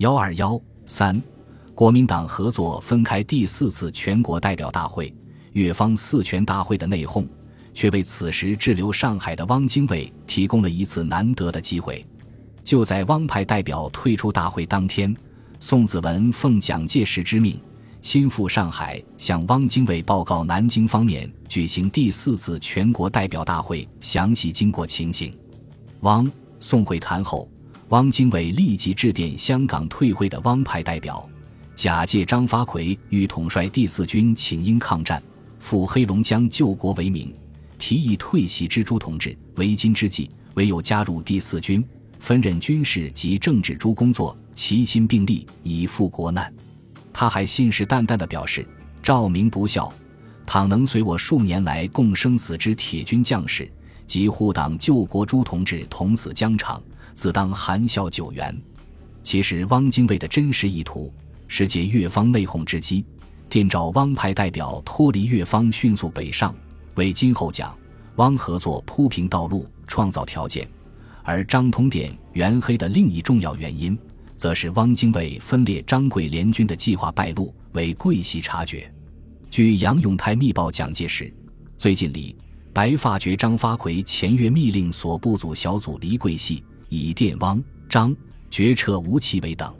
[0.00, 1.22] 幺二幺三，
[1.74, 5.14] 国民党合作分开第四次全国代表大会，
[5.52, 7.28] 越方四全大会的内讧，
[7.74, 12.02] 却为此时滞留上海的汪精卫提供了一次难得的机会。
[12.64, 15.14] 就在汪派代表退出大会当天，
[15.58, 17.60] 宋子文奉蒋介石之命，
[18.00, 25.30] 亲赴上海向汪精卫报告南京方面举行第四次全国代表大会详细经过情形。
[26.00, 26.26] 汪
[26.58, 27.46] 宋会谈后。
[27.90, 31.28] 汪精卫立即致电香港退会的汪派代表，
[31.74, 35.20] 假借张发奎欲统帅第四军请缨抗战、
[35.58, 37.34] 赴黑龙江救国为名，
[37.78, 41.84] 提议退袭之朱同志，为今之计，唯有加入第四军，
[42.20, 46.52] 分任军事及政治诸工作，齐心并力，以赴国难。
[47.12, 48.64] 他还信誓旦旦地表示
[49.02, 49.92] ：“赵明不孝，
[50.46, 53.68] 倘能随我数年来共生死之铁军将士，
[54.06, 56.80] 及护党救国诸同志同死疆场。”
[57.20, 58.58] 自当含笑九元。
[59.22, 61.12] 其实，汪精卫的真实意图
[61.48, 63.04] 是借越方内讧之机，
[63.46, 66.54] 电召汪派代表脱离越方，迅速北上，
[66.94, 67.76] 为今后蒋
[68.16, 70.66] 汪合作铺平道路、创造条件。
[71.22, 73.98] 而张通电袁黑的另一重要原因，
[74.34, 78.90] 则是汪精卫分裂张桂联军的计划败露，为桂系察觉。
[79.50, 81.30] 据杨永泰密报蒋介石，
[81.76, 82.34] 最近里
[82.72, 86.64] 白发觉张发奎前月密令所部组小组离桂系。
[86.90, 88.14] 以电汪张
[88.50, 89.72] 决撤吴其伟等，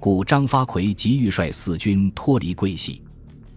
[0.00, 3.02] 故张发奎急欲率四军脱离桂系。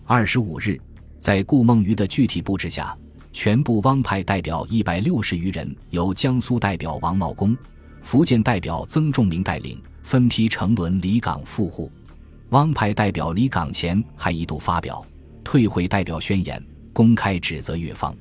[0.05, 0.77] 二十五日，
[1.17, 2.93] 在顾梦渔的具体布置下，
[3.31, 7.55] 全部汪派代表一百六十余人，由江苏代表王茂公、
[8.01, 11.89] 福建代表曾仲明带领，分批乘轮离港赴沪。
[12.49, 15.01] 汪派代表离港前还一度发表
[15.45, 18.13] 退会代表宣言，公开指责越方。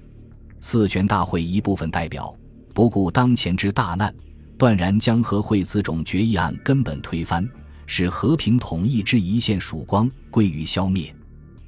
[0.60, 2.32] 四全大会一部分代表
[2.72, 4.14] 不顾当前之大难。
[4.60, 7.48] 断然将和会此种决议案根本推翻，
[7.86, 11.10] 使和平统一之一线曙光归于消灭。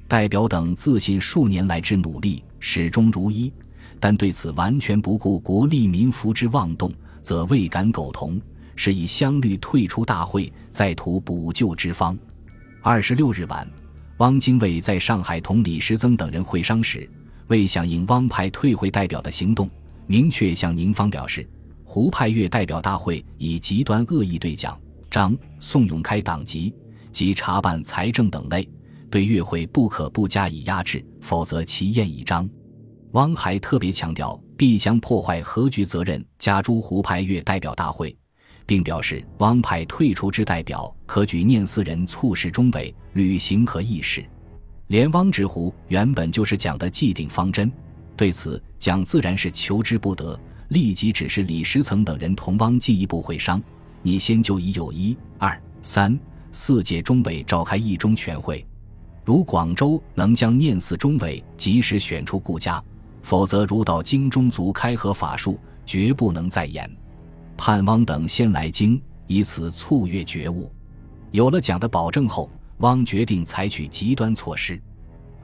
[0.07, 3.51] 代表等自信数年来之努力始终如一，
[3.99, 8.39] 但对此完全不顾国利民福之妄动，则未敢苟同，
[8.75, 12.15] 是以相虑退出大会，再图补救之方。
[12.83, 13.67] 二十六日晚，
[14.17, 17.09] 汪精卫在上海同李时增等人会商时，
[17.47, 19.67] 为响应汪派退会代表的行动，
[20.05, 21.43] 明确向宁方表示。
[21.93, 24.75] 胡派越代表大会以极端恶意对蒋、
[25.11, 26.73] 张、宋永开党籍
[27.11, 28.67] 及查办财政等类，
[29.11, 32.49] 对越会不可不加以压制，否则其焰已彰。
[33.11, 38.17] 汪还特别强调，必将破坏和局责任加诸胡派越代表大会，
[38.65, 44.25] 并表示汪派退出之代表可举念四人促使中委履行和议事。
[44.87, 47.71] 连汪之胡原本就是蒋的既定方针，
[48.17, 50.35] 对此蒋自然是求之不得。
[50.73, 53.61] 立即指示李时曾等人同汪进一步会商，
[54.01, 56.19] 你先就已有一、二、三、
[56.51, 58.65] 四届中委召开一中全会，
[59.23, 62.83] 如广州能将念四中委及时选出顾家，
[63.21, 66.89] 否则如到京中族开合法术，绝不能再演。
[67.55, 70.71] 盼汪等先来京，以此促越觉悟。
[71.29, 74.81] 有了蒋的保证后，汪决定采取极端措施，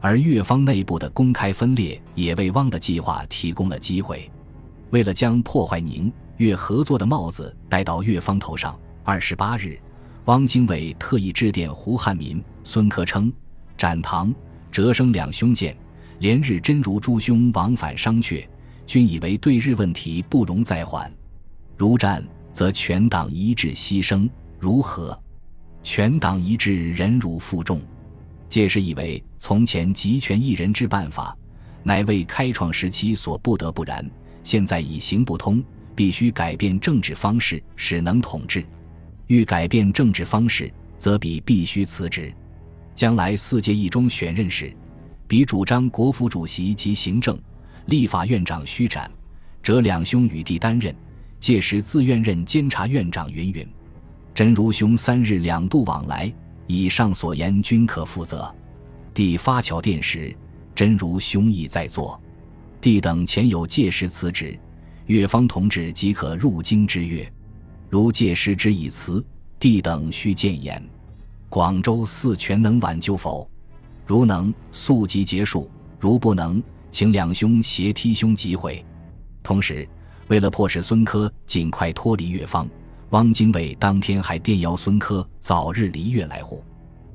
[0.01, 4.27] 而越方内部的公开分裂也为汪的计划提供了机会。
[4.91, 9.79] 为了将破坏宁越合作的帽子戴到越方头上，二十八日，
[10.25, 13.31] 汪精卫特意致电胡汉民、孙科称、
[13.77, 14.33] 展堂、
[14.71, 15.75] 哲生两兄见，
[16.19, 18.47] 连日真如诸兄往返商榷，
[18.87, 21.11] 均以为对日问题不容再缓。
[21.77, 24.29] 如战，则全党一致牺牲；
[24.59, 25.17] 如何，
[25.83, 27.79] 全党一致忍辱负重。
[28.49, 31.37] 届时以为从前集权一人之办法，
[31.83, 34.03] 乃为开创时期所不得不然。
[34.49, 35.63] 现在已行不通，
[35.95, 38.65] 必须改变政治方式，使能统治。
[39.27, 42.33] 欲改变政治方式，则彼必须辞职。
[42.95, 44.75] 将来四届一中选任时，
[45.27, 47.39] 彼主张国府主席及行政、
[47.85, 49.07] 立法院长须斩，
[49.61, 50.95] 则两兄与弟担任。
[51.39, 53.31] 届时自愿任监察院长。
[53.31, 53.67] 云云。
[54.33, 56.33] 真如兄三日两度往来，
[56.65, 58.51] 以上所言均可负责。
[59.13, 60.35] 弟发桥电时，
[60.73, 62.19] 真如兄亦在座。
[62.81, 64.57] 弟等前有届时辞职，
[65.07, 67.29] 越方同志即可入京之约。
[67.89, 69.25] 如届时之已辞，
[69.59, 70.81] 弟等须谏言。
[71.49, 73.49] 广州四全能挽救否？
[74.07, 75.67] 如能，速即结束；
[75.99, 78.83] 如不能，请两兄携梯兄即回。
[79.43, 79.85] 同时，
[80.29, 82.69] 为了迫使孙科尽快脱离越方，
[83.09, 86.63] 汪精卫当天还电邀孙科早日离越来沪。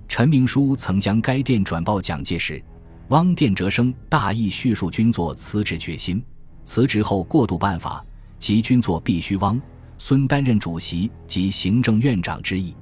[0.08, 2.62] 陈明书曾将该电转报蒋介石。
[3.08, 6.22] 汪殿哲生大意叙述军座辞职决心，
[6.64, 8.04] 辞职后过渡办法
[8.38, 9.60] 及军座必须汪
[9.98, 12.74] 孙担任主席及行政院长之意。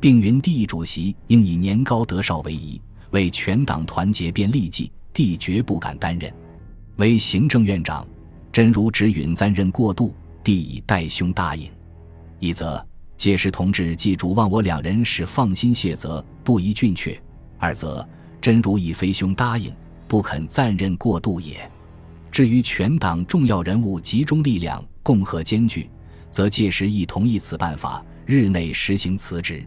[0.00, 2.80] 并云第一主席应以年高德少为宜，
[3.10, 6.32] 为全党团结便利计，帝绝不敢担任。
[6.96, 8.06] 为行政院长，
[8.52, 11.68] 真如只允暂任过渡，帝以代兄答应。
[12.38, 12.84] 一则
[13.16, 17.20] 届时同志既主望我两人使放心卸责，不宜峻却；
[17.58, 18.08] 二则
[18.40, 19.72] 真如以非兄答应，
[20.06, 21.70] 不肯暂任过渡也。
[22.30, 25.90] 至于全党重要人物集中力量，共和艰巨，
[26.30, 29.66] 则届时亦同意此办法，日内实行辞职。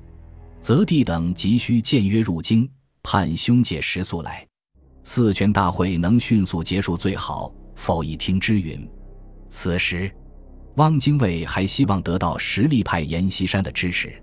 [0.59, 2.69] 则帝等急需见约入京，
[3.01, 4.45] 盼兄姐食速来。
[5.03, 8.87] 四全大会能迅速结束最好，否一听之允。
[9.49, 10.09] 此时，
[10.75, 14.13] 汪精卫还希望得到实力派阎锡山的支持。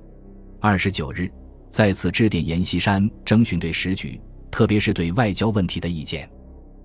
[0.60, 1.28] 二十九日，
[1.68, 6.28] 再次致电阎锡山，征询对时局，特别是对外交问题的意见。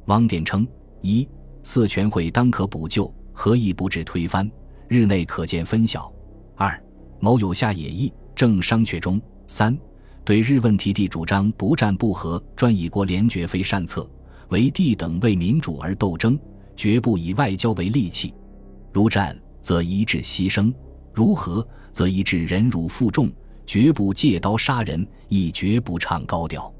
[0.05, 0.67] 汪电称：
[1.01, 1.27] 一、
[1.63, 4.49] 四全会当可补救，何以不致推翻？
[4.87, 6.11] 日内可见分晓。
[6.55, 6.81] 二、
[7.19, 9.19] 某有下野意，正商榷中。
[9.47, 9.77] 三、
[10.23, 14.09] 对日问题，地主张不战不和，专以国联绝非善策。
[14.49, 16.39] 为帝等为民主而斗争，
[16.75, 18.33] 绝不以外交为利器。
[18.91, 20.73] 如战，则一致牺牲；
[21.13, 23.31] 如和，则一致忍辱负重，
[23.65, 26.72] 绝不借刀杀人，亦绝不唱高调。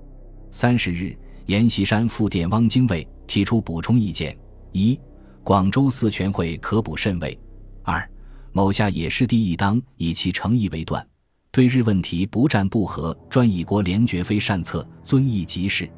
[0.56, 1.18] 三十日，
[1.48, 4.38] 阎锡山复电汪精卫，提出补充意见：
[4.72, 4.98] 一、
[5.44, 7.36] 广州四全会可补甚位；
[7.82, 8.08] 二、
[8.52, 11.04] 某下也是帝亦当以其诚意为断。
[11.52, 15.90] 对日问题不战不和，专以国联绝非善策，遵义即事。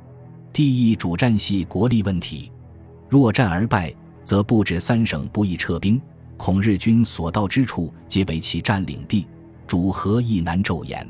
[0.53, 2.49] 帝意主战系国力问题，
[3.09, 3.93] 若战而败，
[4.23, 6.01] 则不止三省不易撤兵，
[6.37, 9.27] 恐日军所到之处皆为其占领地，
[9.67, 11.05] 主和亦难骤延。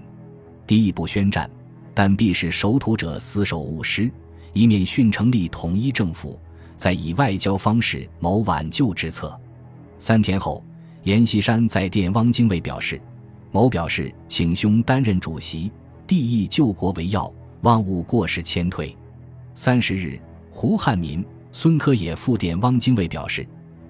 [0.66, 1.48] 帝亦不宣战，
[1.96, 4.12] 但必使守土者死守勿失，
[4.54, 6.38] 以免训成立统一政府，
[6.76, 9.40] 再以外交方式谋挽救之策。
[9.98, 10.64] 三天后，
[11.04, 13.02] 阎锡山在电汪精卫表示。
[13.52, 15.72] 某表示，请兄担任主席，
[16.06, 18.94] 帝意救国为要，望勿过失迁退。
[19.54, 20.20] 三十日，
[20.52, 23.48] 胡汉民、孙科也复电汪精卫表示，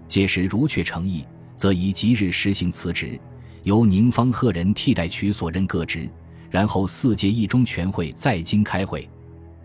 [0.08, 1.26] 届时如确诚意，
[1.56, 3.20] 则宜即日实行辞职，
[3.64, 6.08] 由宁方贺人替代取所任各职，
[6.56, 9.10] 然后四届一中全会在京开会。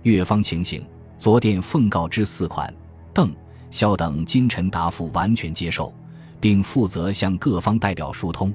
[0.02, 0.84] 越方情形，
[1.18, 2.74] 昨电奉告之四款，
[3.14, 3.32] 邓、
[3.70, 5.94] 萧等今臣答复完全接受，
[6.40, 8.52] 并负责向各方代表疏通。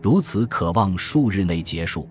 [0.00, 2.08] 如此，可望数日内结束。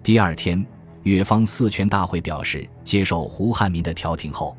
[0.00, 0.64] 第二天，
[1.02, 4.56] 越方四全大会表示接受胡汉民的调停后，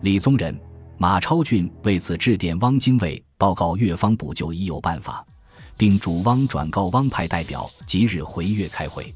[0.00, 0.58] 李宗仁、
[0.96, 5.22] 马超俊为此致电汪精卫，报告越方补救已有办法，
[5.76, 9.14] 并主汪转告汪派代表即日回越开会。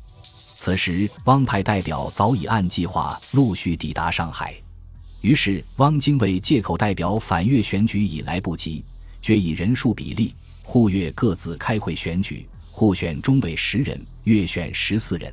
[0.58, 4.54] 此时，汪派代表早已按计划陆续抵达上海，
[5.20, 8.82] 于是汪精卫借口代表反越选举已来不及，
[9.20, 12.48] 决以人数比例，沪粤各自开会选举。
[12.72, 15.32] 互选中委十人，越选十四人。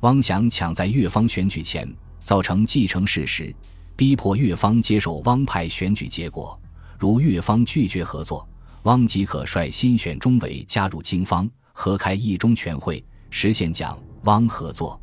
[0.00, 1.90] 汪想抢在越方选举前
[2.22, 3.54] 造成既成事实，
[3.94, 6.58] 逼迫越方接受汪派选举结果。
[6.98, 8.46] 如越方拒绝合作，
[8.82, 15.00] 汪即可率新选中委加入京方，合开一中全会，实现蒋汪合作。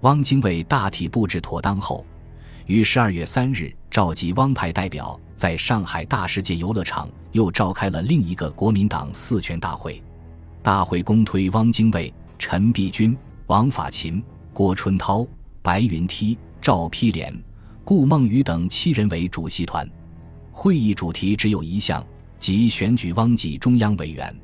[0.00, 2.04] 汪精卫大体布置妥当后，
[2.66, 10.02] 于十二月三日召集汪派代表，在上海大世界游乐场又召开了另一个国民党四全大会。
[10.62, 13.16] 大会公推汪精卫、陈璧君、
[13.46, 14.22] 王法勤、
[14.52, 15.26] 郭春涛、
[15.62, 17.32] 白云梯、赵丕廉、
[17.84, 19.88] 顾梦雨等七人为主席团。
[20.50, 22.04] 会议主题只有一项，
[22.40, 24.36] 即选举汪记中央委员。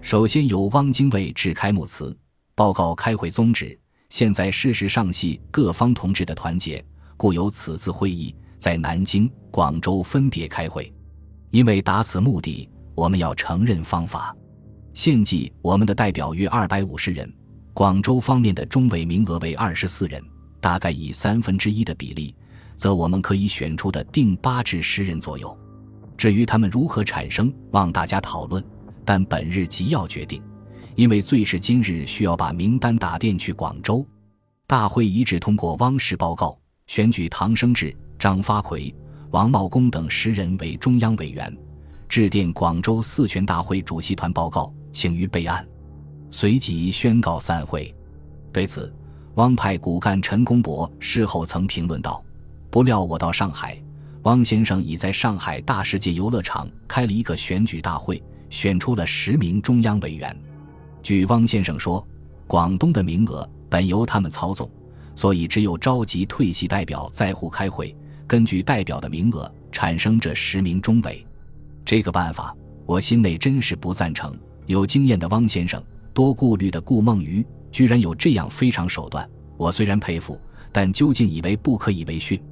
[0.00, 2.16] 首先由汪精卫致开幕词，
[2.56, 3.78] 报告开会宗旨。
[4.08, 6.82] 现在事实上系各方同志的团结，
[7.16, 10.90] 故有此次会议在南京、广州分别开会。
[11.50, 14.34] 因为达此目的，我们要承认方法。
[14.94, 17.30] 现计我们的代表约二百五十人，
[17.74, 20.24] 广州方面的中委名额为二十四人，
[20.58, 22.34] 大概以三分之一的比例，
[22.74, 25.54] 则我们可以选出的定八至十人左右。
[26.16, 28.64] 至于他们如何产生，望大家讨论。
[29.04, 30.42] 但本日即要决定，
[30.96, 34.04] 因为最是今日需要把名单打电去广州。
[34.66, 38.92] 大会一致通过汪氏报告，选举唐生智、张发奎、
[39.30, 41.54] 王茂公等十人为中央委员，
[42.08, 44.72] 致电广州四全大会主席团报告。
[44.90, 45.68] 请于备案，
[46.30, 47.94] 随即宣告散会。
[48.50, 48.90] 对此，
[49.34, 52.24] 汪派骨干陈公博事后曾评论道
[52.70, 53.78] ：“不料我到上海，
[54.22, 60.34] 汪先生已在上海大世界游乐场开了一个选举大会，选出了十名中央委员。
[61.06, 62.04] 据汪先生说，
[62.48, 64.68] 广东的名额本由他们操纵，
[65.14, 67.96] 所以只有召集退系代表在沪开会，
[68.26, 71.24] 根据代表的名额产生这十名中委。
[71.84, 72.52] 这个办法，
[72.86, 74.36] 我心内真是不赞成。”
[74.66, 75.80] 有经验的汪先生，
[76.12, 80.36] 多顾虑的顾孟余，居然有这样非常手段，我虽然佩服，
[80.72, 82.42] 但究竟以为不可以为训。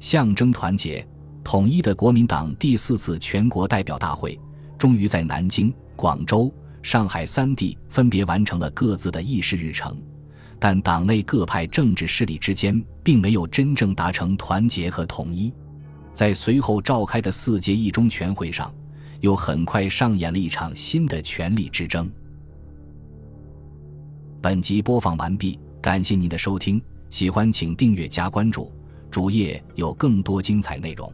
[0.00, 1.06] 象征团结
[1.44, 4.36] 统一的国民党第四次全国代表大会，
[4.76, 6.52] 终于在南京、广州、
[6.82, 9.96] 上海三地分别完成了各自的议事日程，
[10.58, 15.52] 但党内各派政治势力之间并没有真正达成团结和统一。
[16.12, 18.72] 在随后召开的四届一中全会上，
[19.20, 22.10] 又很快上演了一场新的权力之争。
[24.40, 28.70] 本集播放完毕，感谢您的收听，喜欢请订阅加关注。
[29.10, 31.12] 主页有更多精彩内容。